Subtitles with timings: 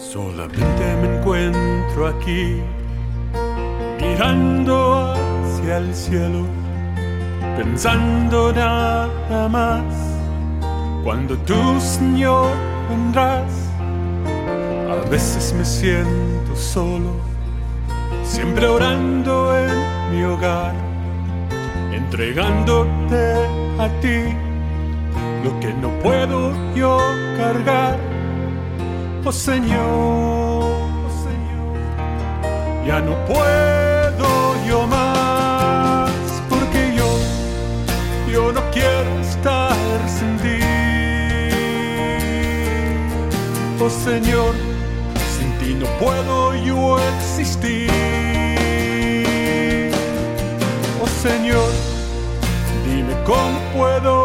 [0.00, 2.56] Solamente me encuentro aquí,
[4.00, 6.46] mirando hacia el cielo,
[7.56, 9.84] pensando nada más.
[11.04, 12.48] Cuando tú, Señor,
[12.88, 13.52] vendrás,
[14.90, 17.12] a veces me siento solo,
[18.24, 20.74] siempre orando en mi hogar,
[21.92, 23.34] entregándote
[23.78, 24.34] a ti
[25.44, 26.98] lo que no puedo yo.
[29.30, 31.78] Oh Señor, oh Señor,
[32.84, 36.10] ya no puedo yo más,
[36.48, 37.08] porque yo,
[38.28, 39.76] yo no quiero estar
[40.08, 40.58] sin ti.
[43.80, 44.52] Oh Señor,
[45.38, 47.88] sin ti no puedo yo existir.
[51.00, 51.70] Oh Señor,
[52.84, 54.24] dime cómo puedo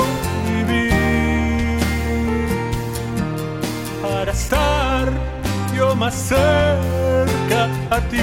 [6.05, 8.19] más cerca a ti.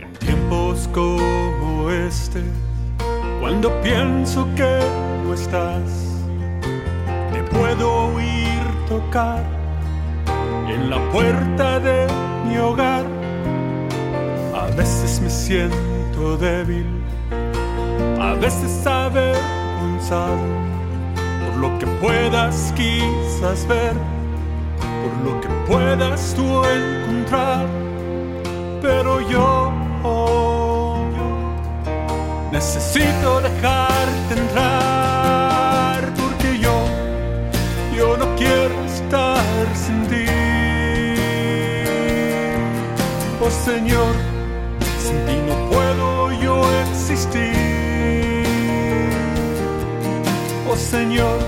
[0.00, 2.42] En tiempos como este,
[3.38, 4.80] cuando pienso que
[5.26, 6.11] no estás,
[10.68, 12.06] en la puerta de
[12.46, 13.04] mi hogar.
[14.54, 16.86] A veces me siento débil,
[18.20, 20.38] a veces avergonzado
[21.44, 23.94] por lo que puedas quizás ver,
[25.02, 27.66] por lo que puedas tú encontrar
[28.82, 29.72] pero yo,
[32.50, 33.91] necesito dejarte
[43.52, 44.14] Señor,
[44.98, 47.52] sin ti no puedo yo existir.
[50.68, 51.38] Oh Señor,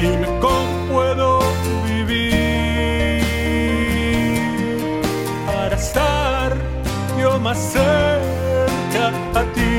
[0.00, 1.40] dime cómo puedo
[1.86, 3.22] vivir
[5.46, 6.56] para estar
[7.20, 9.08] yo más cerca
[9.38, 9.74] a ti.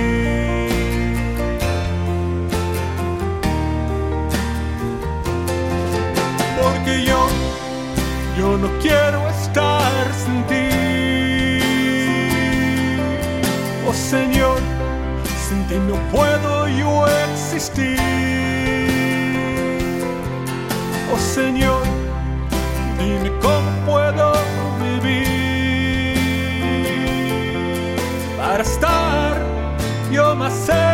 [6.62, 7.28] Porque yo,
[8.38, 10.73] yo no quiero estar sin ti.
[13.94, 14.60] Señor,
[15.48, 18.00] sin ti no puedo yo existir.
[21.14, 21.84] Oh Señor,
[22.98, 24.34] dime cómo puedo
[24.82, 26.18] vivir
[28.38, 29.38] para estar
[30.12, 30.93] yo más cerca